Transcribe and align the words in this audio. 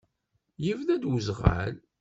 Yebda-d 0.63 1.03
uzɣal. 1.13 1.75